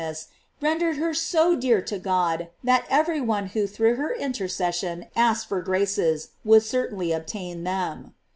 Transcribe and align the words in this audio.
2 0.01 0.01
GLORIES 0.07 0.21
OF 0.21 0.23
MAET, 0.63 0.67
rendered 0.67 0.95
her 0.97 1.13
so 1.13 1.55
dear 1.55 1.79
to 1.79 1.99
God 1.99 2.49
that 2.63 2.85
everyone 2.89 3.47
wnot 3.49 3.69
through 3.69 3.97
her 3.97 4.15
intercession, 4.15 5.05
asked 5.15 5.47
for 5.47 5.61
graces, 5.61 6.29
woul^ 6.43 6.59
certainly 6.59 7.11
obtain 7.11 7.63
them. 7.63 8.15